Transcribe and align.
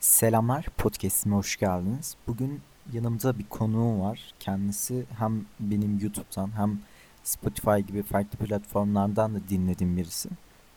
Selamlar, 0.00 0.66
podcast'ime 0.78 1.36
hoş 1.36 1.56
geldiniz. 1.56 2.16
Bugün 2.26 2.60
yanımda 2.92 3.38
bir 3.38 3.44
konuğum 3.48 4.00
var. 4.00 4.34
Kendisi 4.40 5.04
hem 5.18 5.44
benim 5.60 5.98
YouTube'dan 5.98 6.56
hem 6.56 6.80
Spotify 7.22 7.78
gibi 7.78 8.02
farklı 8.02 8.38
platformlardan 8.38 9.34
da 9.34 9.48
dinlediğim 9.48 9.96
birisi. 9.96 10.28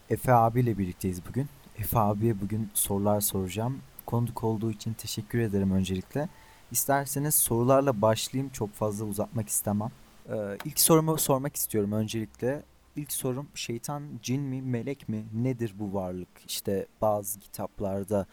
Efe 0.10 0.34
abiyle 0.34 0.78
birlikteyiz 0.78 1.22
bugün. 1.30 1.50
Efe 1.78 2.00
abiye 2.00 2.42
bugün 2.42 2.70
sorular 2.74 3.22
soracağım. 3.22 3.80
Konuk 4.06 4.44
olduğu 4.44 4.72
için 4.72 4.94
teşekkür 4.94 5.40
ederim 5.40 5.72
öncelikle. 5.72 6.30
İsterseniz 6.72 7.36
sorularla 7.36 8.02
başlayayım. 8.02 8.52
Çok 8.52 8.74
fazla 8.74 9.06
uzatmak 9.06 9.50
istemem. 9.50 9.92
Ee, 10.30 10.58
ilk 10.66 10.80
sorumu 10.80 11.18
sormak 11.18 11.56
istiyorum 11.56 11.92
öncelikle. 11.92 12.64
İlk 12.96 13.12
sorum 13.12 13.48
şeytan 13.56 14.04
cin 14.22 14.42
mi 14.42 14.62
melek 14.62 15.10
mi 15.10 15.26
nedir 15.34 15.74
bu 15.80 15.94
varlık? 15.94 16.30
İşte 16.48 16.88
bazı 17.02 17.40
kitaplarda 17.40 18.26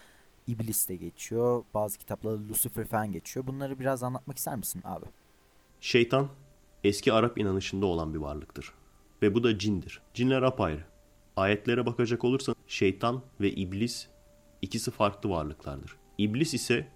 İblis 0.50 0.88
de 0.88 0.96
geçiyor. 0.96 1.64
Bazı 1.74 1.98
kitaplarda 1.98 2.48
Lucifer 2.48 2.86
falan 2.86 3.12
geçiyor. 3.12 3.46
Bunları 3.46 3.78
biraz 3.78 4.02
anlatmak 4.02 4.38
ister 4.38 4.56
misin 4.56 4.82
abi? 4.84 5.06
Şeytan 5.80 6.28
eski 6.84 7.12
Arap 7.12 7.38
inanışında 7.38 7.86
olan 7.86 8.14
bir 8.14 8.18
varlıktır. 8.18 8.72
Ve 9.22 9.34
bu 9.34 9.44
da 9.44 9.58
cindir. 9.58 10.02
Cinler 10.14 10.42
apayrı. 10.42 10.84
Ayetlere 11.36 11.86
bakacak 11.86 12.24
olursan 12.24 12.54
şeytan 12.66 13.22
ve 13.40 13.50
iblis 13.50 14.08
ikisi 14.62 14.90
farklı 14.90 15.30
varlıklardır. 15.30 15.96
İblis 16.18 16.54
ise 16.54 16.88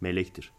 melektir. 0.00 0.52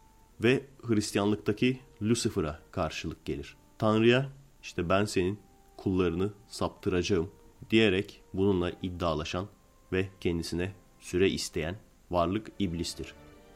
Ve 0.44 0.66
Hristiyanlıktaki 0.83 1.80
Lucifer'a 2.02 2.59
karşılık 2.71 3.25
gelir. 3.25 3.58
Tanrı'ya 3.77 4.30
işte 4.63 4.89
ben 4.89 5.05
senin 5.05 5.39
kullarını 5.77 6.33
saptıracağım 6.47 7.31
diyerek 7.69 8.21
bununla 8.33 8.71
iddialaşan 8.81 9.47
ve 9.91 10.09
kendisine 10.21 10.71
süre 10.99 11.30
isteyen 11.30 11.75
varlık 12.11 12.52
iblistir. 12.59 13.13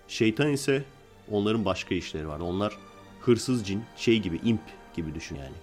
Şeytan 0.08 0.52
ise 0.52 0.84
onların 1.32 1.66
başka 1.66 1.96
işleri 1.96 2.28
var. 2.28 2.40
Onlar 2.40 2.78
hırsız 3.22 3.68
cin, 3.68 3.84
şey 3.98 4.20
gibi 4.20 4.40
imp 4.44 4.62
gibi 4.96 5.16
düşün 5.16 5.36
yani. 5.36 5.56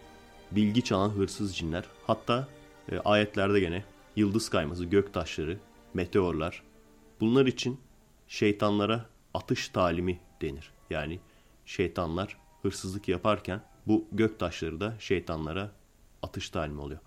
Bilgi 0.51 0.83
çalan 0.85 1.11
hırsız 1.11 1.57
cinler. 1.57 1.85
Hatta 2.07 2.49
e, 2.93 2.99
ayetlerde 2.99 3.61
gene 3.61 3.85
yıldız 4.17 4.49
kayması, 4.49 4.85
gök 4.85 5.15
taşları, 5.15 5.59
meteorlar. 5.95 6.63
Bunlar 7.21 7.47
için 7.47 7.81
şeytanlara 8.29 9.07
atış 9.35 9.69
talimi 9.69 10.21
denir. 10.43 10.73
Yani 10.91 11.21
şeytanlar 11.67 12.37
hırsızlık 12.63 13.09
yaparken 13.09 13.63
bu 13.87 14.09
gök 14.13 14.39
taşları 14.39 14.81
da 14.81 14.97
şeytanlara 14.99 15.73
atış 16.23 16.51
talimi 16.51 16.81
oluyor. 16.81 17.01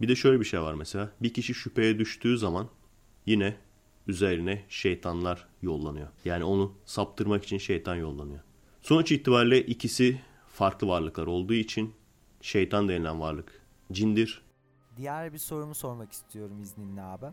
Bir 0.00 0.08
de 0.08 0.16
şöyle 0.16 0.40
bir 0.40 0.44
şey 0.44 0.60
var 0.60 0.74
mesela. 0.74 1.10
Bir 1.20 1.34
kişi 1.34 1.54
şüpheye 1.54 1.98
düştüğü 1.98 2.38
zaman 2.38 2.68
yine 3.26 3.56
üzerine 4.06 4.64
şeytanlar 4.68 5.46
yollanıyor. 5.62 6.08
Yani 6.24 6.44
onu 6.44 6.74
saptırmak 6.84 7.44
için 7.44 7.58
şeytan 7.58 7.94
yollanıyor. 7.94 8.40
Sonuç 8.82 9.12
itibariyle 9.12 9.60
ikisi 9.62 10.20
farklı 10.48 10.88
varlıklar 10.88 11.26
olduğu 11.26 11.54
için 11.54 11.94
şeytan 12.40 12.88
denilen 12.88 13.20
varlık 13.20 13.62
cindir. 13.92 14.42
Diğer 14.96 15.32
bir 15.32 15.38
sorumu 15.38 15.74
sormak 15.74 16.12
istiyorum 16.12 16.60
izninle 16.60 17.02
abi. 17.02 17.26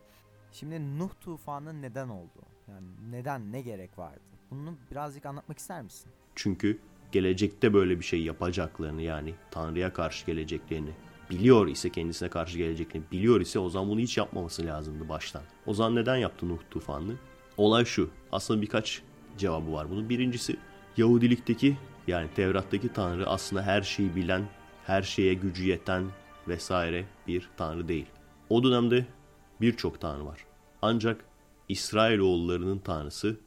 Şimdi 0.51 0.99
Nuh 0.99 1.09
tufanı 1.21 1.81
neden 1.81 2.09
oldu? 2.09 2.41
Yani 2.67 2.87
neden, 3.11 3.51
ne 3.51 3.61
gerek 3.61 3.97
vardı? 3.97 4.19
Bunu 4.51 4.77
birazcık 4.91 5.25
anlatmak 5.25 5.57
ister 5.57 5.81
misin? 5.81 6.11
Çünkü 6.35 6.79
gelecekte 7.11 7.73
böyle 7.73 7.99
bir 7.99 8.03
şey 8.03 8.23
yapacaklarını 8.23 9.01
yani 9.01 9.35
Tanrı'ya 9.51 9.93
karşı 9.93 10.25
geleceklerini 10.25 10.91
biliyor 11.29 11.67
ise 11.67 11.89
kendisine 11.89 12.29
karşı 12.29 12.57
geleceklerini 12.57 13.11
biliyor 13.11 13.41
ise 13.41 13.59
o 13.59 13.69
zaman 13.69 13.89
bunu 13.89 13.99
hiç 13.99 14.17
yapmaması 14.17 14.65
lazımdı 14.65 15.09
baştan. 15.09 15.41
O 15.65 15.73
zaman 15.73 15.95
neden 15.95 16.15
yaptı 16.15 16.49
Nuh 16.49 16.59
tufanını? 16.71 17.13
Olay 17.57 17.85
şu. 17.85 18.09
Aslında 18.31 18.61
birkaç 18.61 19.01
cevabı 19.37 19.73
var 19.73 19.89
bunun. 19.89 20.09
Birincisi 20.09 20.57
Yahudilikteki 20.97 21.77
yani 22.07 22.29
Tevrat'taki 22.35 22.93
Tanrı 22.93 23.27
aslında 23.29 23.63
her 23.63 23.81
şeyi 23.81 24.15
bilen, 24.15 24.49
her 24.85 25.01
şeye 25.01 25.33
gücü 25.33 25.63
yeten 25.63 26.03
vesaire 26.47 27.05
bir 27.27 27.49
Tanrı 27.57 27.87
değil. 27.87 28.05
O 28.49 28.63
dönemde 28.63 29.05
birçok 29.61 30.01
Tanrı 30.01 30.25
var. 30.25 30.45
Ancak 30.81 31.25
İsrailoğullarının 31.69 32.79
Tanrısı 32.79 33.39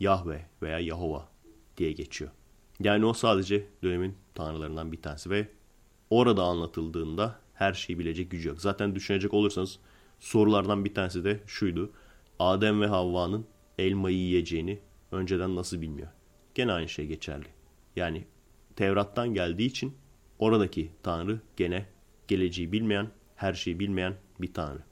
Yahve 0.00 0.46
veya 0.62 0.78
Yahova 0.78 1.28
diye 1.76 1.92
geçiyor. 1.92 2.30
Yani 2.80 3.04
o 3.04 3.12
sadece 3.12 3.66
dönemin 3.82 4.16
tanrılarından 4.34 4.92
bir 4.92 5.02
tanesi 5.02 5.30
ve 5.30 5.48
orada 6.10 6.42
anlatıldığında 6.42 7.38
her 7.54 7.72
şeyi 7.72 7.98
bilecek 7.98 8.30
gücü 8.30 8.48
yok. 8.48 8.60
Zaten 8.60 8.94
düşünecek 8.94 9.34
olursanız 9.34 9.78
sorulardan 10.18 10.84
bir 10.84 10.94
tanesi 10.94 11.24
de 11.24 11.40
şuydu. 11.46 11.90
Adem 12.38 12.80
ve 12.80 12.86
Havva'nın 12.86 13.46
elmayı 13.78 14.16
yiyeceğini 14.16 14.78
önceden 15.12 15.56
nasıl 15.56 15.80
bilmiyor? 15.80 16.08
Gene 16.54 16.72
aynı 16.72 16.88
şey 16.88 17.06
geçerli. 17.06 17.46
Yani 17.96 18.24
Tevrat'tan 18.76 19.34
geldiği 19.34 19.66
için 19.66 19.94
oradaki 20.38 20.90
Tanrı 21.02 21.40
gene 21.56 21.86
geleceği 22.28 22.72
bilmeyen, 22.72 23.08
her 23.36 23.54
şeyi 23.54 23.78
bilmeyen 23.80 24.14
bir 24.40 24.54
Tanrı. 24.54 24.82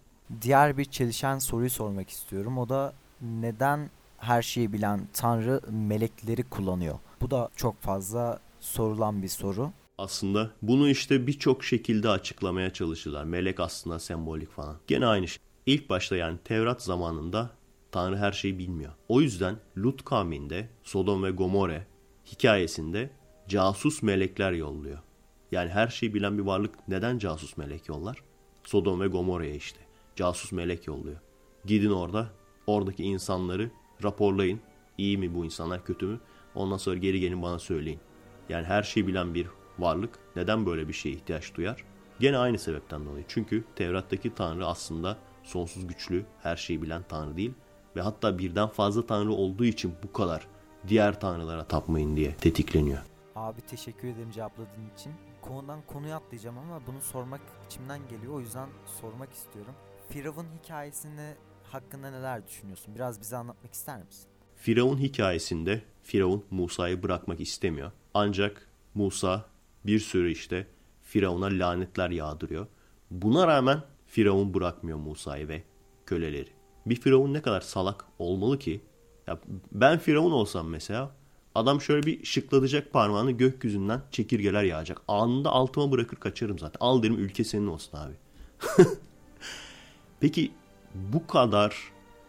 Diğer 0.43 0.79
bir 0.79 0.85
çelişen 0.85 1.39
soruyu 1.39 1.71
sormak 1.71 2.11
istiyorum. 2.11 2.59
O 2.59 2.69
da 2.69 2.93
neden 3.21 3.91
her 4.19 4.43
şeyi 4.43 4.73
bilen 4.73 5.09
Tanrı 5.13 5.61
melekleri 5.71 6.43
kullanıyor? 6.43 6.99
Bu 7.21 7.31
da 7.31 7.51
çok 7.57 7.81
fazla 7.81 8.41
sorulan 8.61 9.23
bir 9.23 9.29
soru. 9.29 9.73
Aslında 9.99 10.51
bunu 10.63 10.89
işte 10.89 11.27
birçok 11.27 11.65
şekilde 11.65 12.09
açıklamaya 12.09 12.73
çalışırlar. 12.73 13.25
Melek 13.25 13.61
aslında 13.61 13.99
sembolik 13.99 14.51
falan. 14.51 14.77
Gene 14.87 15.07
aynı 15.07 15.29
şey. 15.29 15.39
İlk 15.67 15.91
başta 15.91 16.17
yani 16.17 16.39
Tevrat 16.45 16.83
zamanında 16.83 17.51
Tanrı 17.93 18.17
her 18.17 18.33
şeyi 18.33 18.59
bilmiyor. 18.59 18.93
O 19.09 19.21
yüzden 19.21 19.57
Lut 19.79 20.05
kavminde 20.05 20.69
Sodom 20.83 21.23
ve 21.23 21.31
Gomorre 21.31 21.87
hikayesinde 22.27 23.11
casus 23.49 24.03
melekler 24.03 24.53
yolluyor. 24.53 24.99
Yani 25.53 25.71
her 25.71 25.89
şeyi 25.89 26.15
bilen 26.15 26.39
bir 26.39 26.43
varlık 26.43 26.89
neden 26.89 27.19
casus 27.19 27.57
melek 27.57 27.89
yollar? 27.89 28.23
Sodom 28.65 29.01
ve 29.01 29.07
Gomorre'ye 29.07 29.55
işte. 29.55 29.81
Casus 30.17 30.53
melek 30.53 30.87
yolluyor. 30.87 31.17
Gidin 31.65 31.91
orada 31.91 32.29
oradaki 32.67 33.05
insanları 33.05 33.71
raporlayın. 34.03 34.61
İyi 34.99 35.19
mi 35.19 35.35
bu 35.35 35.45
insanlar 35.45 35.85
kötü 35.85 36.07
mü? 36.07 36.21
Ondan 36.55 36.77
sonra 36.77 36.97
geri 36.97 37.21
gelin 37.21 37.43
bana 37.43 37.59
söyleyin. 37.59 38.01
Yani 38.49 38.67
her 38.67 38.83
şeyi 38.83 39.07
bilen 39.07 39.35
bir 39.35 39.47
varlık 39.79 40.19
neden 40.37 40.67
böyle 40.67 40.89
bir 40.89 40.93
şeye 40.93 41.15
ihtiyaç 41.15 41.55
duyar? 41.55 41.85
Gene 42.21 42.39
aynı 42.39 42.59
sebepten 42.59 43.07
dolayı. 43.07 43.25
Çünkü 43.29 43.65
Tevrat'taki 43.77 44.35
Tanrı 44.35 44.67
aslında 44.67 45.17
sonsuz 45.43 45.87
güçlü, 45.87 46.25
her 46.43 46.57
şeyi 46.57 46.83
bilen 46.83 47.03
Tanrı 47.09 47.37
değil. 47.37 47.53
Ve 47.97 48.01
hatta 48.01 48.39
birden 48.39 48.69
fazla 48.69 49.07
Tanrı 49.07 49.33
olduğu 49.33 49.65
için 49.65 49.95
bu 50.03 50.13
kadar 50.13 50.47
diğer 50.89 51.21
Tanrılara 51.21 51.65
tapmayın 51.65 52.17
diye 52.17 52.35
tetikleniyor. 52.35 52.99
Abi 53.37 53.61
teşekkür 53.61 54.09
ederim 54.09 54.31
cevapladığın 54.31 54.91
için. 54.97 55.13
Konudan 55.41 55.83
konuya 55.87 56.17
atlayacağım 56.17 56.59
ama 56.59 56.81
bunu 56.87 57.01
sormak 57.01 57.41
içimden 57.67 58.01
geliyor. 58.09 58.35
O 58.35 58.41
yüzden 58.41 58.69
sormak 59.01 59.33
istiyorum. 59.33 59.75
Firavun 60.09 60.47
hikayesini 60.63 61.35
hakkında 61.63 62.11
neler 62.11 62.47
düşünüyorsun? 62.47 62.95
Biraz 62.95 63.21
bize 63.21 63.37
anlatmak 63.37 63.73
ister 63.73 64.05
misin? 64.05 64.29
Firavun 64.57 64.99
hikayesinde 64.99 65.83
Firavun 66.03 66.45
Musa'yı 66.51 67.03
bırakmak 67.03 67.41
istemiyor. 67.41 67.93
Ancak 68.15 68.69
Musa 68.95 69.45
bir 69.89 70.01
sürü 70.01 70.33
işte 70.33 70.67
Firavun'a 71.03 71.47
lanetler 71.47 72.11
yağdırıyor. 72.11 72.67
Buna 73.11 73.47
rağmen 73.47 73.83
Firavun 74.07 74.55
bırakmıyor 74.55 74.99
Musa'yı 74.99 75.49
ve 75.49 75.63
köleleri. 76.07 76.49
Bir 76.87 76.97
Firavun 76.97 77.35
ne 77.35 77.43
kadar 77.43 77.61
salak 77.61 78.05
olmalı 78.19 78.59
ki? 78.59 78.81
Ya 79.27 79.39
ben 79.73 79.99
Firavun 79.99 80.33
olsam 80.33 80.69
mesela 80.69 81.11
adam 81.55 81.81
şöyle 81.81 82.07
bir 82.07 82.25
şıklatacak 82.25 82.93
parmağını 82.93 83.31
gökyüzünden 83.31 84.03
çekirgeler 84.11 84.63
yağacak. 84.63 85.03
Anında 85.09 85.51
altıma 85.51 85.93
bırakır 85.93 86.17
kaçarım 86.17 86.59
zaten. 86.59 86.79
Al 86.81 87.03
derim 87.03 87.19
ülke 87.19 87.45
senin 87.45 87.67
olsun 87.67 87.99
abi. 87.99 88.15
Peki 90.21 90.53
bu 90.95 91.27
kadar 91.27 91.77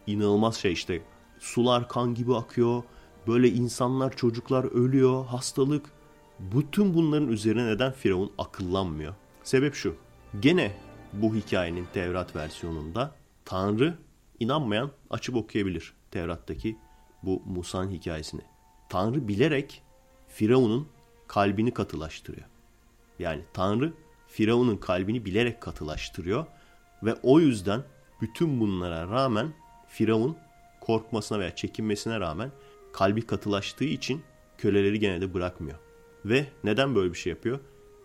inanılmaz 0.07 0.55
şey 0.57 0.73
işte 0.73 1.01
sular 1.39 1.87
kan 1.87 2.13
gibi 2.13 2.35
akıyor. 2.35 2.83
Böyle 3.27 3.49
insanlar 3.49 4.15
çocuklar 4.15 4.63
ölüyor 4.63 5.25
hastalık. 5.25 5.98
Bütün 6.39 6.93
bunların 6.93 7.27
üzerine 7.27 7.67
neden 7.67 7.91
Firavun 7.91 8.31
akıllanmıyor? 8.37 9.13
Sebep 9.43 9.75
şu. 9.75 9.95
Gene 10.39 10.71
bu 11.13 11.35
hikayenin 11.35 11.87
Tevrat 11.93 12.35
versiyonunda 12.35 13.15
Tanrı 13.45 13.97
inanmayan 14.39 14.91
açıp 15.09 15.35
okuyabilir 15.35 15.93
Tevrat'taki 16.11 16.77
bu 17.23 17.41
Musa'nın 17.45 17.91
hikayesini. 17.91 18.41
Tanrı 18.89 19.27
bilerek 19.27 19.81
Firavun'un 20.27 20.87
kalbini 21.27 21.73
katılaştırıyor. 21.73 22.47
Yani 23.19 23.41
Tanrı 23.53 23.93
Firavun'un 24.27 24.77
kalbini 24.77 25.25
bilerek 25.25 25.61
katılaştırıyor 25.61 26.45
ve 27.03 27.15
o 27.23 27.39
yüzden 27.39 27.83
bütün 28.21 28.59
bunlara 28.59 29.07
rağmen 29.07 29.53
Firavun 29.87 30.37
korkmasına 30.81 31.39
veya 31.39 31.55
çekinmesine 31.55 32.19
rağmen 32.19 32.51
kalbi 32.93 33.21
katılaştığı 33.21 33.83
için 33.83 34.23
köleleri 34.57 34.99
gene 34.99 35.21
de 35.21 35.33
bırakmıyor. 35.33 35.88
Ve 36.25 36.47
neden 36.63 36.95
böyle 36.95 37.13
bir 37.13 37.17
şey 37.17 37.29
yapıyor? 37.29 37.59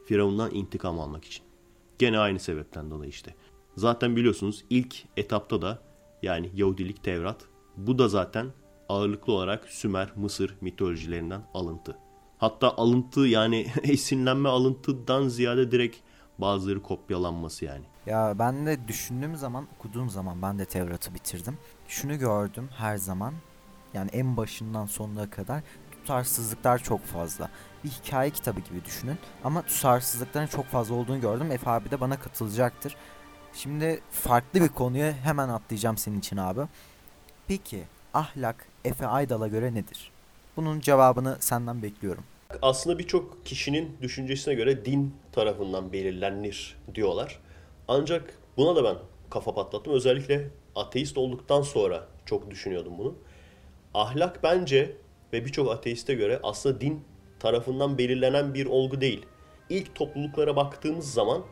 Firavundan 0.07 0.55
intikam 0.55 1.01
almak 1.01 1.25
için. 1.25 1.45
Gene 1.99 2.19
aynı 2.19 2.39
sebepten 2.39 2.91
dolayı 2.91 3.11
işte. 3.11 3.35
Zaten 3.77 4.17
biliyorsunuz 4.17 4.65
ilk 4.71 5.05
etapta 5.17 5.63
da 5.63 5.83
yani 6.23 6.51
Yahudilik 6.55 7.05
Tevrat 7.05 7.45
bu 7.77 7.99
da 7.99 8.09
zaten 8.09 8.47
ağırlıklı 8.89 9.33
olarak 9.33 9.65
Sümer, 9.65 10.13
Mısır 10.17 10.57
mitolojilerinden 10.61 11.43
alıntı. 11.55 11.97
Hatta 12.39 12.77
alıntı 12.77 13.21
yani 13.21 13.67
esinlenme 13.83 14.49
alıntıdan 14.49 15.29
ziyade 15.29 15.71
direkt 15.71 15.97
bazıları 16.39 16.83
kopyalanması 16.83 17.65
yani. 17.65 17.85
Ya 18.07 18.35
ben 18.39 18.67
de 18.67 18.89
düşündüğüm 18.89 19.37
zaman, 19.37 19.67
okuduğum 19.77 20.11
zaman 20.11 20.43
ben 20.43 20.59
de 20.59 20.65
Tevrat'ı 20.65 21.15
bitirdim. 21.15 21.59
Şunu 21.89 22.19
gördüm 22.19 22.69
her 22.77 22.97
zaman. 22.97 23.35
Yani 23.95 24.11
en 24.11 24.37
başından 24.37 24.87
sonuna 24.87 25.31
kadar 25.31 25.63
tutarsızlıklar 26.05 26.79
çok 26.79 27.05
fazla. 27.05 27.51
Bir 27.85 27.89
hikaye 27.89 28.31
kitabı 28.31 28.61
gibi 28.61 28.85
düşünün. 28.85 29.19
Ama 29.45 29.63
tutarsızlıkların 29.63 30.47
çok 30.47 30.67
fazla 30.67 30.95
olduğunu 30.95 31.21
gördüm. 31.21 31.53
Efe 31.53 31.71
abi 31.71 31.91
de 31.91 32.01
bana 32.01 32.21
katılacaktır. 32.21 32.97
Şimdi 33.53 34.01
farklı 34.11 34.61
bir 34.61 34.69
konuya 34.69 35.13
hemen 35.13 35.49
atlayacağım 35.49 35.97
senin 35.99 36.19
için 36.19 36.37
abi. 36.37 36.61
Peki 37.49 37.83
ahlak 38.15 38.67
Efe 38.85 39.07
Aydal'a 39.07 39.49
göre 39.49 39.75
nedir? 39.75 40.11
Bunun 40.57 40.81
cevabını 40.81 41.37
senden 41.41 41.83
bekliyorum. 41.83 42.25
Aslında 42.63 42.99
birçok 42.99 43.47
kişinin 43.47 43.97
düşüncesine 44.03 44.55
göre 44.55 44.85
din 44.85 45.15
tarafından 45.33 45.93
belirlenir 45.93 46.77
diyorlar. 46.95 47.39
Ancak 47.89 48.35
buna 48.57 48.77
da 48.77 48.85
ben 48.85 48.97
kafa 49.31 49.55
patlattım. 49.55 49.93
Özellikle 49.93 50.51
ateist 50.77 51.19
olduktan 51.19 51.63
sonra 51.63 52.07
çok 52.27 52.51
düşünüyordum 52.51 52.93
bunu. 52.99 53.15
Ahlak 53.95 54.43
bence 54.43 54.97
ve 55.35 55.45
birçok 55.45 55.73
ateiste 55.73 56.15
göre 56.15 56.41
aslında 56.43 56.81
din 56.81 57.05
tarafından 57.39 57.99
belirlenen 57.99 58.55
bir 58.55 58.67
olgu 58.67 59.01
değil. 59.01 59.27
İlk 59.69 59.95
topluluklara 59.95 60.57
baktığımız 60.57 61.13
zaman 61.13 61.43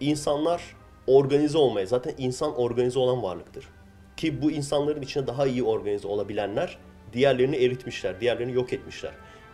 insanlar 0.00 0.62
organize 1.06 1.58
olmaya, 1.58 1.86
zaten 1.86 2.14
insan 2.18 2.56
organize 2.56 2.98
olan 2.98 3.22
varlıktır. 3.22 3.68
Ki 4.16 4.42
bu 4.42 4.50
insanların 4.50 5.02
içinde 5.02 5.26
daha 5.26 5.46
iyi 5.46 5.62
organize 5.62 6.08
olabilenler 6.08 6.78
diğerlerini 7.12 7.56
eritmişler, 7.56 8.20
diğerlerini 8.20 8.52
yok 8.52 8.72
etmişler. 8.72 9.12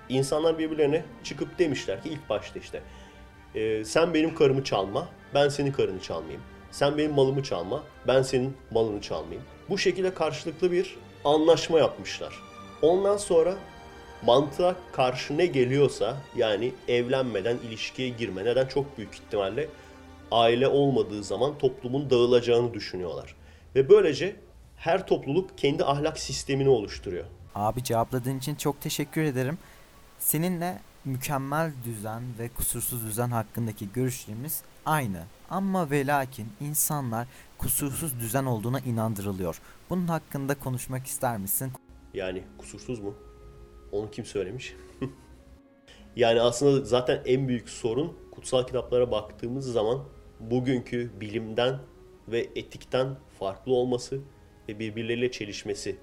İnsanlar 0.09 0.59
birbirlerine 0.59 1.05
çıkıp 1.25 1.59
demişler 1.59 2.03
ki 2.03 2.09
ilk 2.09 2.31
başta 2.31 2.59
işte 2.59 2.83
e, 3.55 3.85
sen 3.85 4.15
benim 4.15 4.35
karımı 4.35 4.65
çalma, 4.65 5.09
ben 5.35 5.49
senin 5.49 5.73
karını 5.73 6.01
çalmayayım. 6.01 6.43
Sen 6.71 6.99
benim 6.99 7.13
malımı 7.13 7.43
çalma, 7.43 7.83
ben 8.07 8.23
senin 8.23 8.57
malını 8.71 9.01
çalmayayım. 9.01 9.43
Bu 9.69 9.79
şekilde 9.79 10.15
karşılıklı 10.15 10.73
bir 10.73 10.97
anlaşma 11.25 11.79
yapmışlar. 11.79 12.35
Ondan 12.83 13.17
sonra 13.17 13.55
mantığa 14.23 14.77
karşı 14.93 15.39
ne 15.39 15.47
geliyorsa 15.47 16.17
yani 16.37 16.73
evlenmeden 16.89 17.57
ilişkiye 17.57 18.09
girme 18.09 18.45
neden 18.45 18.67
çok 18.67 18.99
büyük 18.99 19.15
ihtimalle 19.15 19.69
aile 20.31 20.69
olmadığı 20.69 21.25
zaman 21.25 21.59
toplumun 21.59 22.11
dağılacağını 22.11 22.75
düşünüyorlar. 22.75 23.35
Ve 23.75 23.89
böylece 23.89 24.37
her 24.77 25.07
topluluk 25.07 25.59
kendi 25.59 25.85
ahlak 25.85 26.19
sistemini 26.19 26.69
oluşturuyor. 26.69 27.25
Abi 27.55 27.85
cevapladığın 27.85 28.39
için 28.39 28.55
çok 28.55 28.81
teşekkür 28.81 29.23
ederim. 29.23 29.59
Seninle 30.19 30.79
mükemmel 31.05 31.73
düzen 31.85 32.23
ve 32.39 32.49
kusursuz 32.49 33.07
düzen 33.07 33.31
hakkındaki 33.31 33.93
görüşlerimiz 33.93 34.63
aynı. 34.87 35.23
Ama 35.51 35.91
ve 35.91 36.07
lakin 36.07 36.49
insanlar 36.61 37.29
kusursuz 37.59 38.21
düzen 38.21 38.45
olduğuna 38.45 38.81
inandırılıyor. 38.81 39.61
Bunun 39.91 40.07
hakkında 40.09 40.55
konuşmak 40.55 41.07
ister 41.07 41.39
misin? 41.39 41.73
Yani 42.15 42.43
kusursuz 42.59 43.01
mu? 43.01 43.15
Onu 43.93 44.11
kim 44.11 44.25
söylemiş? 44.25 44.75
yani 46.17 46.41
aslında 46.41 46.85
zaten 46.85 47.23
en 47.27 47.49
büyük 47.49 47.69
sorun 47.69 48.17
kutsal 48.31 48.67
kitaplara 48.67 49.11
baktığımız 49.11 49.73
zaman 49.73 50.05
bugünkü 50.41 51.11
bilimden 51.21 51.79
ve 52.29 52.47
etikten 52.57 53.17
farklı 53.39 53.73
olması 53.73 54.21
ve 54.69 54.79
birbirleriyle 54.79 55.31
çelişmesi. 55.31 55.97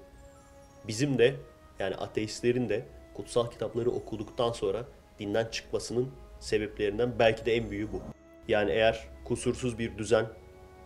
Bizim 0.88 1.18
de 1.18 1.34
yani 1.78 1.94
ateistlerin 1.94 2.68
de 2.68 2.86
kutsal 3.14 3.50
kitapları 3.50 3.90
okuduktan 3.90 4.52
sonra 4.52 4.84
dinden 5.18 5.46
çıkmasının 5.46 6.08
sebeplerinden 6.40 7.18
belki 7.18 7.46
de 7.46 7.56
en 7.56 7.70
büyüğü 7.70 7.92
bu. 7.92 8.02
Yani 8.48 8.70
eğer 8.70 9.08
kusursuz 9.24 9.78
bir 9.78 9.98
düzen 9.98 10.26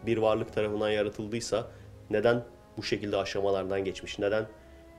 bir 0.06 0.18
varlık 0.18 0.52
tarafından 0.52 0.90
yaratıldıysa 0.90 1.70
neden 2.10 2.44
bu 2.76 2.82
şekilde 2.82 3.16
aşamalardan 3.16 3.84
geçmiş? 3.84 4.18
Neden 4.18 4.46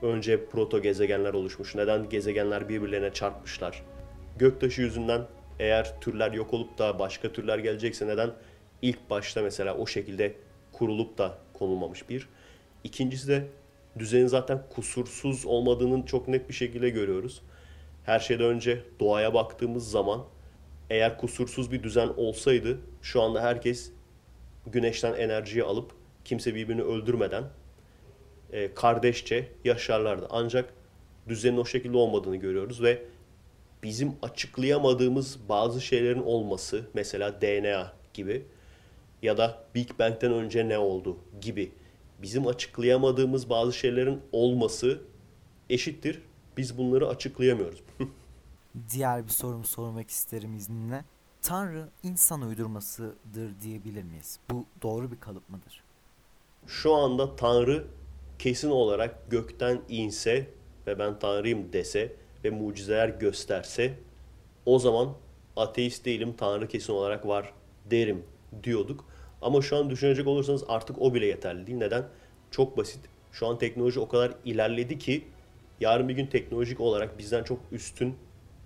önce 0.02 0.46
proto 0.46 0.82
gezegenler 0.82 1.34
oluşmuş? 1.34 1.74
Neden 1.74 2.08
gezegenler 2.08 2.68
birbirlerine 2.68 3.12
çarpmışlar? 3.12 3.82
Göktaşı 4.38 4.82
yüzünden 4.82 5.26
eğer 5.58 6.00
türler 6.00 6.32
yok 6.32 6.54
olup 6.54 6.78
da 6.78 6.98
başka 6.98 7.32
türler 7.32 7.58
gelecekse 7.58 8.06
neden 8.06 8.30
ilk 8.82 9.10
başta 9.10 9.42
mesela 9.42 9.76
o 9.76 9.86
şekilde 9.86 10.34
kurulup 10.72 11.18
da 11.18 11.38
konulmamış 11.52 12.08
bir. 12.08 12.28
İkincisi 12.84 13.28
de 13.28 13.46
düzenin 13.98 14.26
zaten 14.26 14.62
kusursuz 14.74 15.46
olmadığının 15.46 16.02
çok 16.02 16.28
net 16.28 16.48
bir 16.48 16.54
şekilde 16.54 16.90
görüyoruz. 16.90 17.42
Her 18.04 18.20
şeyden 18.20 18.46
önce 18.46 18.82
doğaya 19.00 19.34
baktığımız 19.34 19.90
zaman 19.90 20.24
eğer 20.90 21.18
kusursuz 21.18 21.72
bir 21.72 21.82
düzen 21.82 22.08
olsaydı 22.16 22.78
şu 23.02 23.22
anda 23.22 23.42
herkes 23.42 23.92
güneşten 24.66 25.14
enerjiyi 25.14 25.64
alıp 25.64 25.92
kimse 26.24 26.54
birbirini 26.54 26.82
öldürmeden 26.82 27.44
e, 28.52 28.74
kardeşçe 28.74 29.48
yaşarlardı. 29.64 30.26
Ancak 30.30 30.74
düzenin 31.28 31.56
o 31.56 31.64
şekilde 31.64 31.96
olmadığını 31.96 32.36
görüyoruz 32.36 32.82
ve 32.82 33.02
bizim 33.82 34.12
açıklayamadığımız 34.22 35.38
bazı 35.48 35.80
şeylerin 35.80 36.22
olması 36.22 36.86
mesela 36.94 37.40
DNA 37.40 37.92
gibi 38.14 38.46
ya 39.22 39.36
da 39.36 39.64
Big 39.74 39.90
Bang'den 39.98 40.32
önce 40.32 40.68
ne 40.68 40.78
oldu 40.78 41.16
gibi 41.40 41.72
bizim 42.22 42.46
açıklayamadığımız 42.46 43.50
bazı 43.50 43.72
şeylerin 43.72 44.20
olması 44.32 45.00
eşittir. 45.70 46.22
Biz 46.56 46.78
bunları 46.78 47.08
açıklayamıyoruz. 47.08 47.82
Diğer 48.90 49.24
bir 49.24 49.30
sorumu 49.30 49.64
sormak 49.64 50.10
isterim 50.10 50.54
izninle. 50.54 51.04
Tanrı 51.42 51.88
insan 52.02 52.42
uydurmasıdır 52.42 53.60
diyebilir 53.60 54.02
miyiz? 54.02 54.38
Bu 54.50 54.64
doğru 54.82 55.10
bir 55.10 55.20
kalıp 55.20 55.48
mıdır? 55.48 55.82
Şu 56.66 56.94
anda 56.94 57.36
Tanrı 57.36 57.86
kesin 58.42 58.70
olarak 58.70 59.30
gökten 59.30 59.80
inse 59.88 60.46
ve 60.86 60.98
ben 60.98 61.18
Tanrıyım 61.18 61.72
dese 61.72 62.12
ve 62.44 62.50
mucizeler 62.50 63.08
gösterse 63.08 63.94
o 64.66 64.78
zaman 64.78 65.14
ateist 65.56 66.04
değilim 66.04 66.34
Tanrı 66.36 66.68
kesin 66.68 66.92
olarak 66.92 67.26
var 67.26 67.52
derim 67.90 68.24
diyorduk. 68.64 69.04
Ama 69.42 69.62
şu 69.62 69.76
an 69.76 69.90
düşünecek 69.90 70.26
olursanız 70.26 70.64
artık 70.68 71.02
o 71.02 71.14
bile 71.14 71.26
yeterli 71.26 71.66
değil. 71.66 71.78
Neden? 71.78 72.04
Çok 72.50 72.76
basit. 72.76 73.00
Şu 73.32 73.46
an 73.46 73.58
teknoloji 73.58 74.00
o 74.00 74.08
kadar 74.08 74.32
ilerledi 74.44 74.98
ki 74.98 75.24
yarın 75.80 76.08
bir 76.08 76.14
gün 76.14 76.26
teknolojik 76.26 76.80
olarak 76.80 77.18
bizden 77.18 77.44
çok 77.44 77.58
üstün 77.72 78.14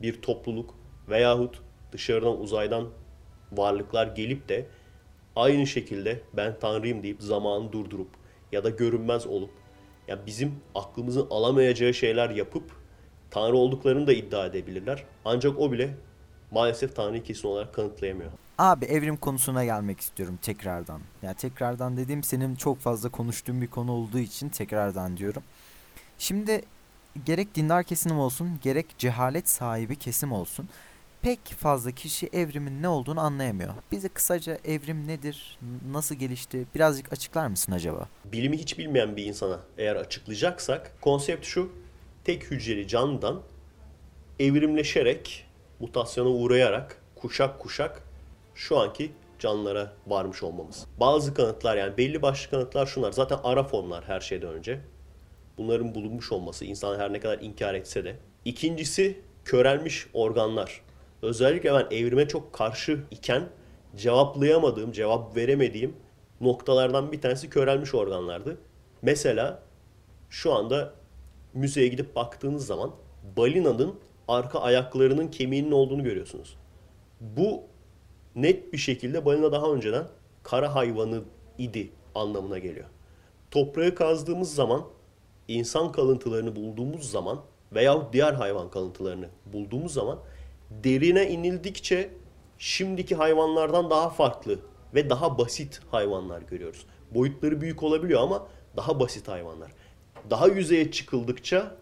bir 0.02 0.22
topluluk 0.22 0.74
veyahut 1.08 1.60
dışarıdan 1.92 2.40
uzaydan 2.40 2.88
varlıklar 3.52 4.06
gelip 4.06 4.48
de 4.48 4.66
aynı 5.36 5.66
şekilde 5.66 6.20
ben 6.32 6.58
tanrıyım 6.58 7.02
deyip 7.02 7.22
zamanı 7.22 7.72
durdurup 7.72 8.10
ya 8.52 8.64
da 8.64 8.70
görünmez 8.70 9.26
olup 9.26 9.50
ya 10.08 10.26
bizim 10.26 10.54
aklımızın 10.75 11.26
alamayacağı 11.30 11.94
şeyler 11.94 12.30
yapıp 12.30 12.64
tanrı 13.30 13.56
olduklarını 13.56 14.06
da 14.06 14.12
iddia 14.12 14.46
edebilirler. 14.46 15.04
Ancak 15.25 15.58
o 15.58 15.72
bile 15.72 15.94
maalesef 16.50 16.96
tanrıyı 16.96 17.22
kesin 17.22 17.48
olarak 17.48 17.75
kanıtlayamıyor. 17.75 18.30
Abi 18.58 18.84
evrim 18.84 19.16
konusuna 19.16 19.64
gelmek 19.64 20.00
istiyorum 20.00 20.38
tekrardan. 20.42 21.00
Ya 21.22 21.34
tekrardan 21.34 21.96
dediğim 21.96 22.22
senin 22.22 22.54
çok 22.54 22.78
fazla 22.78 23.08
konuştuğun 23.08 23.62
bir 23.62 23.66
konu 23.66 23.92
olduğu 23.92 24.18
için 24.18 24.48
tekrardan 24.48 25.16
diyorum. 25.16 25.42
Şimdi 26.18 26.62
gerek 27.25 27.54
dindar 27.54 27.84
kesim 27.84 28.18
olsun 28.18 28.58
gerek 28.62 28.86
cehalet 28.98 29.48
sahibi 29.48 29.96
kesim 29.96 30.32
olsun 30.32 30.68
pek 31.26 31.45
fazla 31.45 31.90
kişi 31.90 32.28
evrimin 32.33 32.83
ne 32.83 32.88
olduğunu 32.88 33.21
anlayamıyor. 33.21 33.75
Bize 33.92 34.09
kısaca 34.09 34.59
evrim 34.64 35.09
nedir, 35.09 35.59
nasıl 35.90 36.14
gelişti 36.14 36.66
birazcık 36.75 37.12
açıklar 37.12 37.47
mısın 37.47 37.73
acaba? 37.73 38.09
Bilimi 38.25 38.59
hiç 38.59 38.78
bilmeyen 38.78 39.16
bir 39.16 39.25
insana 39.25 39.61
eğer 39.78 39.97
açıklayacaksak 39.97 41.00
konsept 41.00 41.47
şu. 41.47 41.73
Tek 42.25 42.50
hücreli 42.50 42.88
canlıdan 42.88 43.42
evrimleşerek, 44.40 45.47
mutasyona 45.80 46.28
uğrayarak 46.28 47.02
kuşak 47.16 47.59
kuşak 47.59 48.02
şu 48.54 48.78
anki 48.78 49.12
canlılara 49.38 49.92
varmış 50.06 50.42
olmamız. 50.42 50.87
Bazı 51.00 51.35
kanıtlar 51.35 51.76
yani 51.76 51.97
belli 51.97 52.23
başlı 52.23 52.50
kanıtlar 52.50 52.87
şunlar. 52.87 53.12
Zaten 53.12 53.38
ara 53.45 53.64
fonlar 53.64 54.04
her 54.04 54.21
şeyden 54.21 54.52
önce. 54.52 54.80
Bunların 55.59 55.95
bulunmuş 55.95 56.33
olması 56.33 56.64
insan 56.64 56.99
her 56.99 57.12
ne 57.12 57.21
kadar 57.21 57.38
inkar 57.38 57.75
etse 57.75 58.04
de. 58.04 58.16
İkincisi 58.45 59.21
körelmiş 59.45 60.06
organlar. 60.12 60.85
Özellikle 61.23 61.75
ben 61.75 61.96
evrime 61.96 62.28
çok 62.28 62.52
karşı 62.52 63.00
iken 63.11 63.49
cevaplayamadığım, 63.96 64.92
cevap 64.92 65.37
veremediğim 65.37 65.96
noktalardan 66.40 67.12
bir 67.12 67.20
tanesi 67.20 67.50
körelmiş 67.50 67.94
organlardı. 67.94 68.58
Mesela 69.02 69.62
şu 70.30 70.54
anda 70.54 70.94
müzeye 71.54 71.88
gidip 71.88 72.16
baktığınız 72.16 72.66
zaman 72.66 72.90
balinanın 73.37 73.94
arka 74.28 74.61
ayaklarının 74.61 75.28
kemiğinin 75.28 75.73
olduğunu 75.73 76.04
görüyorsunuz. 76.04 76.56
Bu 77.20 77.62
net 78.37 78.73
bir 78.73 78.78
şekilde 78.78 79.25
balina 79.25 79.52
daha 79.52 79.73
önceden 79.73 80.06
kara 80.42 80.75
hayvanı 80.75 81.23
idi 81.58 81.90
anlamına 82.14 82.58
geliyor. 82.58 82.87
Toprağı 83.50 83.94
kazdığımız 83.94 84.54
zaman 84.54 84.82
insan 85.49 85.92
kalıntılarını 85.92 86.56
bulduğumuz 86.56 87.11
zaman 87.11 87.40
veya 87.73 88.12
diğer 88.12 88.32
hayvan 88.32 88.70
kalıntılarını 88.70 89.28
bulduğumuz 89.46 89.92
zaman 89.92 90.18
derine 90.70 91.30
inildikçe 91.30 92.11
şimdiki 92.58 93.14
hayvanlardan 93.14 93.90
daha 93.90 94.11
farklı 94.11 94.58
ve 94.94 95.11
daha 95.11 95.38
basit 95.38 95.80
hayvanlar 95.90 96.42
görüyoruz. 96.42 96.87
Boyutları 97.14 97.61
büyük 97.61 97.82
olabiliyor 97.82 98.23
ama 98.23 98.46
daha 98.76 99.00
basit 99.00 99.28
hayvanlar. 99.28 99.73
Daha 100.30 100.49
yüzeye 100.49 100.90
çıkıldıkça 100.90 101.75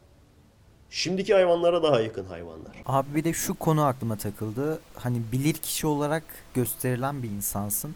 şimdiki 0.91 1.35
hayvanlara 1.35 1.83
daha 1.83 2.01
yakın 2.01 2.25
hayvanlar. 2.25 2.73
Abi 2.87 3.15
bir 3.15 3.25
de 3.25 3.33
şu 3.33 3.55
konu 3.55 3.85
aklıma 3.85 4.17
takıldı. 4.17 4.81
Hani 4.95 5.23
bilir 5.33 5.55
kişi 5.55 5.87
olarak 5.87 6.23
gösterilen 6.55 7.23
bir 7.23 7.31
insansın. 7.31 7.95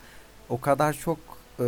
O 0.49 0.61
kadar 0.61 0.93
çok 0.93 1.19
e, 1.59 1.65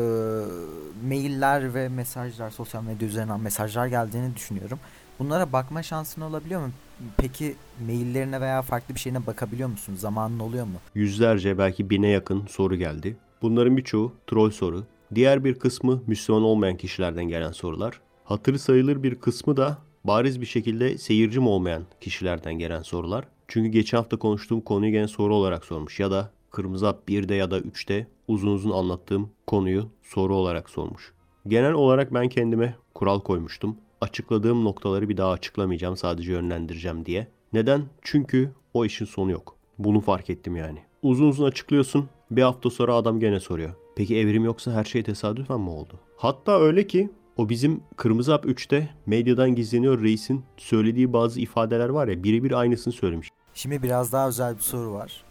mailler 1.08 1.74
ve 1.74 1.88
mesajlar, 1.88 2.50
sosyal 2.50 2.82
medya 2.82 3.08
üzerinden 3.08 3.40
mesajlar 3.40 3.86
geldiğini 3.86 4.34
düşünüyorum. 4.34 4.78
Bunlara 5.20 5.52
bakma 5.52 5.82
şansın 5.82 6.20
olabiliyor 6.20 6.60
mu? 6.60 6.70
Peki 7.16 7.54
maillerine 7.86 8.40
veya 8.40 8.62
farklı 8.62 8.94
bir 8.94 9.00
şeyine 9.00 9.26
bakabiliyor 9.26 9.68
musun? 9.68 9.94
Zamanın 9.94 10.38
oluyor 10.38 10.64
mu? 10.64 10.72
Yüzlerce 10.94 11.58
belki 11.58 11.90
bine 11.90 12.08
yakın 12.08 12.46
soru 12.46 12.76
geldi. 12.76 13.16
Bunların 13.42 13.76
birçoğu 13.76 14.12
troll 14.26 14.50
soru. 14.50 14.84
Diğer 15.14 15.44
bir 15.44 15.54
kısmı 15.54 16.02
Müslüman 16.06 16.42
olmayan 16.42 16.76
kişilerden 16.76 17.24
gelen 17.24 17.52
sorular. 17.52 18.00
Hatırı 18.24 18.58
sayılır 18.58 19.02
bir 19.02 19.14
kısmı 19.14 19.56
da 19.56 19.78
bariz 20.04 20.40
bir 20.40 20.46
şekilde 20.46 20.98
seyircim 20.98 21.46
olmayan 21.46 21.82
kişilerden 22.00 22.54
gelen 22.54 22.82
sorular. 22.82 23.24
Çünkü 23.48 23.70
geçen 23.70 23.98
hafta 23.98 24.16
konuştuğum 24.16 24.60
konuyu 24.60 24.92
gene 24.92 25.08
soru 25.08 25.34
olarak 25.34 25.64
sormuş 25.64 26.00
ya 26.00 26.10
da 26.10 26.30
Kırmızı 26.50 26.86
Hap 26.86 27.08
1'de 27.08 27.34
ya 27.34 27.50
da 27.50 27.58
3'te 27.58 28.06
uzun 28.28 28.48
uzun 28.48 28.70
anlattığım 28.70 29.30
konuyu 29.46 29.88
soru 30.02 30.34
olarak 30.36 30.70
sormuş. 30.70 31.12
Genel 31.48 31.72
olarak 31.72 32.14
ben 32.14 32.28
kendime 32.28 32.74
kural 32.94 33.20
koymuştum. 33.20 33.76
Açıkladığım 34.00 34.64
noktaları 34.64 35.08
bir 35.08 35.16
daha 35.16 35.30
açıklamayacağım 35.30 35.96
sadece 35.96 36.32
yönlendireceğim 36.32 37.06
diye. 37.06 37.28
Neden? 37.52 37.84
Çünkü 38.02 38.52
o 38.74 38.84
işin 38.84 39.04
sonu 39.04 39.30
yok. 39.30 39.56
Bunu 39.78 40.00
fark 40.00 40.30
ettim 40.30 40.56
yani. 40.56 40.78
Uzun 41.02 41.28
uzun 41.28 41.44
açıklıyorsun. 41.44 42.08
Bir 42.30 42.42
hafta 42.42 42.70
sonra 42.70 42.94
adam 42.94 43.20
gene 43.20 43.40
soruyor. 43.40 43.74
Peki 43.96 44.16
evrim 44.18 44.44
yoksa 44.44 44.72
her 44.72 44.84
şey 44.84 45.02
tesadüfen 45.02 45.60
mi 45.60 45.70
oldu? 45.70 46.00
Hatta 46.16 46.60
öyle 46.60 46.86
ki 46.86 47.10
o 47.36 47.48
bizim 47.48 47.80
Kırmızı 47.96 48.32
Hap 48.32 48.44
3'te 48.44 48.90
medyadan 49.06 49.54
gizleniyor 49.54 50.02
reisin 50.02 50.44
söylediği 50.56 51.12
bazı 51.12 51.40
ifadeler 51.40 51.88
var 51.88 52.08
ya 52.08 52.22
birebir 52.22 52.52
aynısını 52.52 52.92
söylemiş. 52.92 53.28
Şimdi 53.54 53.82
biraz 53.82 54.12
daha 54.12 54.28
özel 54.28 54.56
bir 54.56 54.62
soru 54.62 54.92
var. 54.92 55.24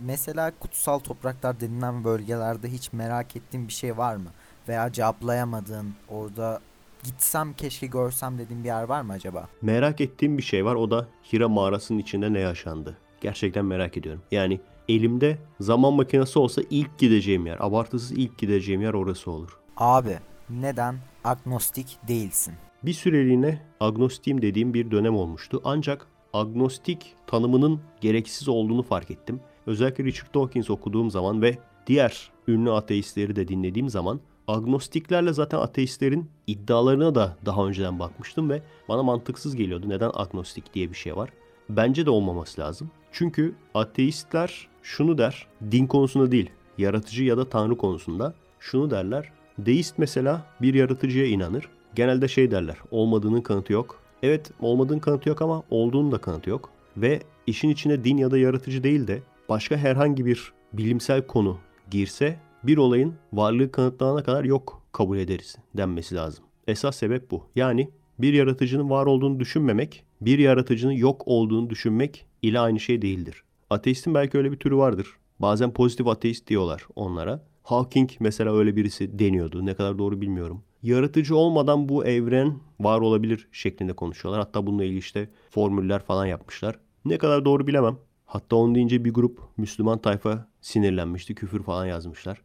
Mesela 0.00 0.52
kutsal 0.60 0.98
topraklar 0.98 1.60
denilen 1.60 2.04
bölgelerde 2.04 2.68
hiç 2.68 2.92
merak 2.92 3.36
ettiğin 3.36 3.68
bir 3.68 3.72
şey 3.72 3.96
var 3.96 4.16
mı? 4.16 4.30
Veya 4.68 4.92
cevaplayamadığın, 4.92 5.94
orada 6.08 6.60
gitsem 7.02 7.52
keşke 7.52 7.86
görsem 7.86 8.38
dediğin 8.38 8.64
bir 8.64 8.68
yer 8.68 8.82
var 8.82 9.02
mı 9.02 9.12
acaba? 9.12 9.48
Merak 9.62 10.00
ettiğim 10.00 10.38
bir 10.38 10.42
şey 10.42 10.64
var 10.64 10.74
o 10.74 10.90
da 10.90 11.08
Hira 11.32 11.48
mağarasının 11.48 11.98
içinde 11.98 12.32
ne 12.32 12.40
yaşandı? 12.40 12.98
Gerçekten 13.20 13.64
merak 13.64 13.96
ediyorum. 13.96 14.22
Yani 14.30 14.60
elimde 14.88 15.38
zaman 15.60 15.92
makinesi 15.92 16.38
olsa 16.38 16.62
ilk 16.70 16.98
gideceğim 16.98 17.46
yer, 17.46 17.56
abartısız 17.60 18.12
ilk 18.12 18.38
gideceğim 18.38 18.82
yer 18.82 18.94
orası 18.94 19.30
olur. 19.30 19.58
Abi 19.76 20.18
neden 20.50 20.96
agnostik 21.24 21.98
değilsin? 22.08 22.54
Bir 22.82 22.92
süreliğine 22.92 23.62
agnostiyim 23.80 24.42
dediğim 24.42 24.74
bir 24.74 24.90
dönem 24.90 25.16
olmuştu. 25.16 25.60
Ancak 25.64 26.06
agnostik 26.32 27.14
tanımının 27.26 27.80
gereksiz 28.00 28.48
olduğunu 28.48 28.82
fark 28.82 29.10
ettim. 29.10 29.40
Özellikle 29.66 30.04
Richard 30.04 30.34
Dawkins 30.34 30.70
okuduğum 30.70 31.10
zaman 31.10 31.42
ve 31.42 31.58
diğer 31.86 32.30
ünlü 32.48 32.72
ateistleri 32.72 33.36
de 33.36 33.48
dinlediğim 33.48 33.88
zaman 33.88 34.20
agnostiklerle 34.48 35.32
zaten 35.32 35.58
ateistlerin 35.58 36.30
iddialarına 36.46 37.14
da 37.14 37.36
daha 37.46 37.66
önceden 37.66 37.98
bakmıştım 37.98 38.50
ve 38.50 38.62
bana 38.88 39.02
mantıksız 39.02 39.56
geliyordu. 39.56 39.88
Neden 39.88 40.10
agnostik 40.14 40.74
diye 40.74 40.90
bir 40.90 40.96
şey 40.96 41.16
var? 41.16 41.30
Bence 41.68 42.06
de 42.06 42.10
olmaması 42.10 42.60
lazım. 42.60 42.90
Çünkü 43.12 43.54
ateistler 43.74 44.68
şunu 44.82 45.18
der, 45.18 45.46
din 45.70 45.86
konusunda 45.86 46.32
değil, 46.32 46.50
yaratıcı 46.78 47.24
ya 47.24 47.36
da 47.36 47.48
tanrı 47.48 47.76
konusunda 47.76 48.34
şunu 48.60 48.90
derler. 48.90 49.32
Deist 49.58 49.98
mesela 49.98 50.46
bir 50.62 50.74
yaratıcıya 50.74 51.26
inanır. 51.26 51.68
Genelde 51.94 52.28
şey 52.28 52.50
derler, 52.50 52.76
olmadığının 52.90 53.40
kanıtı 53.40 53.72
yok. 53.72 54.00
Evet, 54.22 54.50
olmadığının 54.60 54.98
kanıtı 54.98 55.28
yok 55.28 55.42
ama 55.42 55.62
olduğunun 55.70 56.12
da 56.12 56.18
kanıtı 56.18 56.50
yok. 56.50 56.70
Ve 56.96 57.22
işin 57.46 57.68
içine 57.68 58.04
din 58.04 58.16
ya 58.16 58.30
da 58.30 58.38
yaratıcı 58.38 58.82
değil 58.82 59.06
de 59.06 59.22
başka 59.48 59.76
herhangi 59.76 60.26
bir 60.26 60.52
bilimsel 60.72 61.26
konu 61.26 61.58
girse 61.90 62.38
bir 62.64 62.76
olayın 62.76 63.14
varlığı 63.32 63.72
kanıtlanana 63.72 64.22
kadar 64.22 64.44
yok 64.44 64.82
kabul 64.92 65.18
ederiz 65.18 65.56
denmesi 65.76 66.14
lazım. 66.14 66.44
Esas 66.66 66.96
sebep 66.96 67.30
bu. 67.30 67.46
Yani 67.56 67.90
bir 68.18 68.32
yaratıcının 68.32 68.90
var 68.90 69.06
olduğunu 69.06 69.40
düşünmemek, 69.40 70.04
bir 70.20 70.38
yaratıcının 70.38 70.92
yok 70.92 71.22
olduğunu 71.26 71.70
düşünmek 71.70 72.26
ile 72.42 72.60
aynı 72.60 72.80
şey 72.80 73.02
değildir. 73.02 73.42
Ateistin 73.70 74.14
belki 74.14 74.38
öyle 74.38 74.52
bir 74.52 74.56
türü 74.56 74.76
vardır. 74.76 75.06
Bazen 75.38 75.72
pozitif 75.72 76.06
ateist 76.06 76.46
diyorlar 76.46 76.86
onlara. 76.96 77.44
Hawking 77.62 78.10
mesela 78.20 78.56
öyle 78.56 78.76
birisi 78.76 79.18
deniyordu. 79.18 79.66
Ne 79.66 79.74
kadar 79.74 79.98
doğru 79.98 80.20
bilmiyorum. 80.20 80.62
Yaratıcı 80.82 81.36
olmadan 81.36 81.88
bu 81.88 82.04
evren 82.04 82.58
var 82.80 83.00
olabilir 83.00 83.48
şeklinde 83.52 83.92
konuşuyorlar. 83.92 84.44
Hatta 84.44 84.66
bununla 84.66 84.84
ilgili 84.84 84.98
işte 84.98 85.28
formüller 85.50 86.02
falan 86.02 86.26
yapmışlar. 86.26 86.78
Ne 87.04 87.18
kadar 87.18 87.44
doğru 87.44 87.66
bilemem. 87.66 87.96
Hatta 88.26 88.56
onu 88.56 88.74
deyince 88.74 89.04
bir 89.04 89.14
grup 89.14 89.40
Müslüman 89.56 89.98
tayfa 89.98 90.48
sinirlenmişti. 90.60 91.34
Küfür 91.34 91.62
falan 91.62 91.86
yazmışlar. 91.86 92.42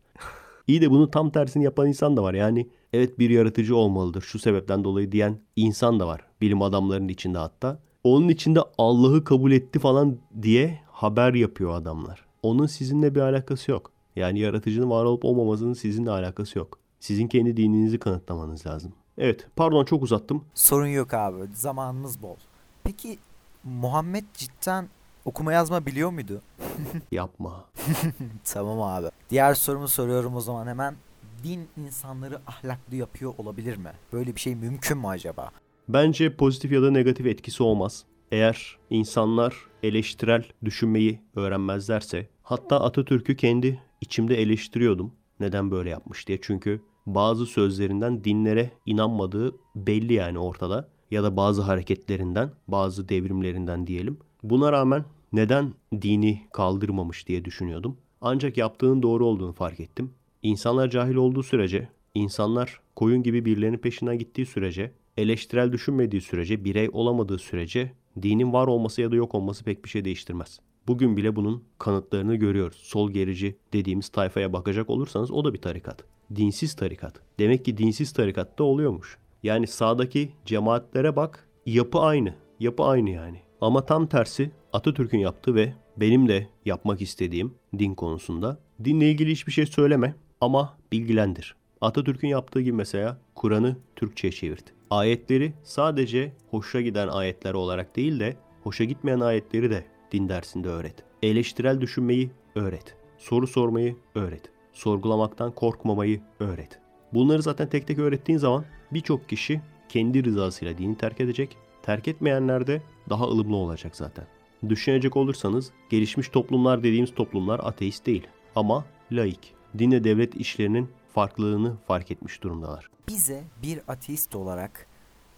İyi 0.67 0.81
de 0.81 0.91
bunu 0.91 1.11
tam 1.11 1.29
tersini 1.29 1.63
yapan 1.63 1.87
insan 1.87 2.17
da 2.17 2.23
var. 2.23 2.33
Yani 2.33 2.69
evet 2.93 3.19
bir 3.19 3.29
yaratıcı 3.29 3.75
olmalıdır 3.75 4.21
şu 4.21 4.39
sebepten 4.39 4.83
dolayı 4.83 5.11
diyen 5.11 5.39
insan 5.55 5.99
da 5.99 6.07
var. 6.07 6.21
Bilim 6.41 6.61
adamlarının 6.61 7.07
içinde 7.07 7.37
hatta. 7.37 7.79
Onun 8.03 8.29
içinde 8.29 8.59
Allah'ı 8.77 9.23
kabul 9.23 9.51
etti 9.51 9.79
falan 9.79 10.17
diye 10.41 10.79
haber 10.91 11.33
yapıyor 11.33 11.71
adamlar. 11.75 12.25
Onun 12.43 12.65
sizinle 12.65 13.15
bir 13.15 13.19
alakası 13.19 13.71
yok. 13.71 13.91
Yani 14.15 14.39
yaratıcının 14.39 14.89
var 14.89 15.05
olup 15.05 15.25
olmamasının 15.25 15.73
sizinle 15.73 16.11
alakası 16.11 16.59
yok. 16.59 16.79
Sizin 16.99 17.27
kendi 17.27 17.57
dininizi 17.57 17.99
kanıtlamanız 17.99 18.67
lazım. 18.67 18.93
Evet 19.17 19.47
pardon 19.55 19.85
çok 19.85 20.03
uzattım. 20.03 20.43
Sorun 20.53 20.87
yok 20.87 21.13
abi. 21.13 21.37
Zamanımız 21.53 22.21
bol. 22.23 22.35
Peki 22.83 23.17
Muhammed 23.63 24.23
cidden 24.33 24.87
okuma 25.27 25.53
yazma 25.53 25.85
biliyor 25.85 26.09
muydu? 26.09 26.41
Yapma. 27.11 27.65
tamam 28.43 28.81
abi. 28.81 29.07
Diğer 29.29 29.53
sorumu 29.53 29.87
soruyorum 29.87 30.35
o 30.35 30.41
zaman 30.41 30.67
hemen. 30.67 30.95
Din 31.43 31.67
insanları 31.77 32.39
ahlaklı 32.47 32.95
yapıyor 32.95 33.33
olabilir 33.37 33.77
mi? 33.77 33.91
Böyle 34.13 34.35
bir 34.35 34.39
şey 34.39 34.55
mümkün 34.55 34.97
mü 34.97 35.07
acaba? 35.07 35.49
Bence 35.89 36.35
pozitif 36.35 36.71
ya 36.71 36.81
da 36.81 36.91
negatif 36.91 37.25
etkisi 37.25 37.63
olmaz. 37.63 38.03
Eğer 38.31 38.77
insanlar 38.89 39.55
eleştirel 39.83 40.43
düşünmeyi 40.65 41.21
öğrenmezlerse, 41.35 42.27
hatta 42.43 42.79
Atatürk'ü 42.79 43.35
kendi 43.35 43.79
içimde 44.01 44.41
eleştiriyordum. 44.41 45.13
Neden 45.39 45.71
böyle 45.71 45.89
yapmış 45.89 46.27
diye. 46.27 46.39
Çünkü 46.41 46.81
bazı 47.05 47.45
sözlerinden 47.45 48.23
dinlere 48.23 48.71
inanmadığı 48.85 49.55
belli 49.75 50.13
yani 50.13 50.39
ortada. 50.39 50.89
Ya 51.11 51.23
da 51.23 51.37
bazı 51.37 51.61
hareketlerinden, 51.61 52.51
bazı 52.67 53.09
devrimlerinden 53.09 53.87
diyelim. 53.87 54.19
Buna 54.43 54.71
rağmen 54.71 55.05
neden 55.33 55.73
dini 56.01 56.41
kaldırmamış 56.53 57.27
diye 57.27 57.45
düşünüyordum. 57.45 57.97
Ancak 58.21 58.57
yaptığının 58.57 59.03
doğru 59.03 59.25
olduğunu 59.25 59.53
fark 59.53 59.79
ettim. 59.79 60.13
İnsanlar 60.43 60.89
cahil 60.89 61.15
olduğu 61.15 61.43
sürece, 61.43 61.89
insanlar 62.13 62.81
koyun 62.95 63.23
gibi 63.23 63.45
birilerinin 63.45 63.77
peşinden 63.77 64.19
gittiği 64.19 64.45
sürece, 64.45 64.91
eleştirel 65.17 65.71
düşünmediği 65.71 66.21
sürece, 66.21 66.65
birey 66.65 66.89
olamadığı 66.93 67.37
sürece 67.37 67.91
dinin 68.21 68.53
var 68.53 68.67
olması 68.67 69.01
ya 69.01 69.11
da 69.11 69.15
yok 69.15 69.35
olması 69.35 69.63
pek 69.63 69.85
bir 69.85 69.89
şey 69.89 70.05
değiştirmez. 70.05 70.59
Bugün 70.87 71.17
bile 71.17 71.35
bunun 71.35 71.63
kanıtlarını 71.77 72.35
görüyoruz. 72.35 72.77
Sol 72.77 73.11
gerici 73.11 73.55
dediğimiz 73.73 74.09
tayfaya 74.09 74.53
bakacak 74.53 74.89
olursanız 74.89 75.31
o 75.31 75.45
da 75.45 75.53
bir 75.53 75.61
tarikat. 75.61 76.03
Dinsiz 76.35 76.75
tarikat. 76.75 77.21
Demek 77.39 77.65
ki 77.65 77.77
dinsiz 77.77 78.13
tarikatta 78.13 78.63
oluyormuş. 78.63 79.17
Yani 79.43 79.67
sağdaki 79.67 80.31
cemaatlere 80.45 81.15
bak 81.15 81.47
yapı 81.65 81.99
aynı. 81.99 82.33
Yapı 82.59 82.83
aynı 82.83 83.09
yani. 83.09 83.46
Ama 83.61 83.85
tam 83.85 84.07
tersi 84.07 84.51
Atatürk'ün 84.73 85.19
yaptığı 85.19 85.55
ve 85.55 85.73
benim 85.97 86.27
de 86.27 86.47
yapmak 86.65 87.01
istediğim 87.01 87.53
din 87.79 87.95
konusunda 87.95 88.59
dinle 88.83 89.11
ilgili 89.11 89.31
hiçbir 89.31 89.51
şey 89.51 89.65
söyleme 89.65 90.15
ama 90.41 90.77
bilgilendir. 90.91 91.55
Atatürk'ün 91.81 92.27
yaptığı 92.27 92.61
gibi 92.61 92.75
mesela 92.75 93.17
Kur'an'ı 93.35 93.77
Türkçe'ye 93.95 94.31
çevirdi. 94.31 94.71
Ayetleri 94.89 95.53
sadece 95.63 96.33
hoşa 96.51 96.81
giden 96.81 97.07
ayetler 97.07 97.53
olarak 97.53 97.95
değil 97.95 98.19
de 98.19 98.37
hoşa 98.63 98.83
gitmeyen 98.83 99.19
ayetleri 99.19 99.71
de 99.71 99.85
din 100.11 100.29
dersinde 100.29 100.69
öğret. 100.69 100.95
Eleştirel 101.23 101.81
düşünmeyi 101.81 102.31
öğret. 102.55 102.95
Soru 103.17 103.47
sormayı 103.47 103.95
öğret. 104.15 104.49
Sorgulamaktan 104.73 105.51
korkmamayı 105.51 106.21
öğret. 106.39 106.79
Bunları 107.13 107.41
zaten 107.41 107.69
tek 107.69 107.87
tek 107.87 107.99
öğrettiğin 107.99 108.39
zaman 108.39 108.65
birçok 108.91 109.29
kişi 109.29 109.61
kendi 109.89 110.23
rızasıyla 110.23 110.77
dini 110.77 110.97
terk 110.97 111.21
edecek. 111.21 111.57
Terk 111.83 112.07
etmeyenler 112.07 112.67
de 112.67 112.81
daha 113.09 113.23
ılımlı 113.23 113.55
olacak 113.55 113.95
zaten. 113.95 114.27
Düşünecek 114.69 115.17
olursanız 115.17 115.71
gelişmiş 115.89 116.29
toplumlar 116.29 116.83
dediğimiz 116.83 117.15
toplumlar 117.15 117.59
ateist 117.63 118.05
değil 118.05 118.27
ama 118.55 118.85
laik. 119.11 119.53
Dinle 119.77 120.03
devlet 120.03 120.35
işlerinin 120.35 120.89
farklılığını 121.13 121.75
fark 121.87 122.11
etmiş 122.11 122.43
durumdalar. 122.43 122.89
Bize 123.07 123.43
bir 123.63 123.79
ateist 123.87 124.35
olarak 124.35 124.87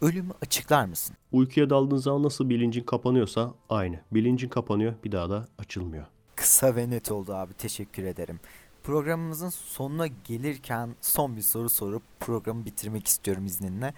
Ölümü 0.01 0.33
açıklar 0.41 0.85
mısın? 0.85 1.15
Uykuya 1.31 1.69
daldığın 1.69 1.97
zaman 1.97 2.23
nasıl 2.23 2.49
bilincin 2.49 2.83
kapanıyorsa 2.83 3.53
aynı. 3.69 3.99
Bilincin 4.11 4.49
kapanıyor 4.49 4.93
bir 5.03 5.11
daha 5.11 5.29
da 5.29 5.47
açılmıyor. 5.57 6.05
Kısa 6.35 6.75
ve 6.75 6.89
net 6.89 7.11
oldu 7.11 7.33
abi. 7.33 7.53
Teşekkür 7.53 8.03
ederim. 8.03 8.39
Programımızın 8.83 9.49
sonuna 9.49 10.07
gelirken 10.07 10.95
son 11.01 11.35
bir 11.35 11.41
soru 11.41 11.69
sorup 11.69 12.03
programı 12.19 12.65
bitirmek 12.65 13.07
istiyorum 13.07 13.45
izninle. 13.45 13.93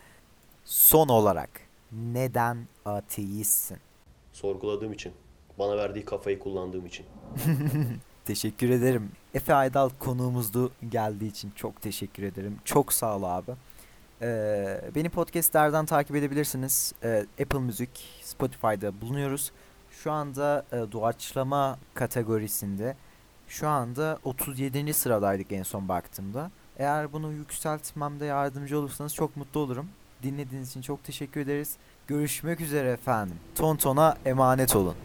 Son 0.65 1.07
olarak 1.07 1.49
neden 1.91 2.67
ateistsin? 2.85 3.77
Sorguladığım 4.33 4.93
için. 4.93 5.13
Bana 5.59 5.77
verdiği 5.77 6.05
kafayı 6.05 6.39
kullandığım 6.39 6.85
için. 6.85 7.05
Teşekkür 8.25 8.69
ederim. 8.69 9.11
Efe 9.33 9.53
Aydal 9.53 9.89
konuğumuzdu 9.99 10.71
geldiği 10.89 11.27
için 11.27 11.51
çok 11.55 11.81
teşekkür 11.81 12.23
ederim. 12.23 12.57
Çok 12.65 12.93
sağ 12.93 13.17
ol 13.17 13.23
abi. 13.23 13.51
Ee, 14.21 14.81
beni 14.95 15.09
podcastlerden 15.09 15.85
takip 15.85 16.15
edebilirsiniz. 16.15 16.93
Ee, 17.03 17.25
Apple 17.41 17.59
Müzik, 17.59 18.21
Spotify'da 18.23 19.01
bulunuyoruz. 19.01 19.51
Şu 19.91 20.11
anda 20.11 20.65
e, 20.71 20.91
doğaçlama 20.91 21.77
kategorisinde 21.93 22.95
şu 23.47 23.67
anda 23.67 24.19
37. 24.23 24.93
sıradaydık 24.93 25.51
en 25.51 25.63
son 25.63 25.89
baktığımda. 25.89 26.51
Eğer 26.77 27.13
bunu 27.13 27.31
yükseltmemde 27.31 28.25
yardımcı 28.25 28.79
olursanız 28.79 29.15
çok 29.15 29.37
mutlu 29.37 29.59
olurum. 29.59 29.89
Dinlediğiniz 30.23 30.69
için 30.69 30.81
çok 30.81 31.03
teşekkür 31.03 31.41
ederiz. 31.41 31.75
Görüşmek 32.07 32.61
üzere 32.61 32.89
efendim. 32.91 33.35
Tonton'a 33.55 34.17
emanet 34.25 34.75
olun. 34.75 34.95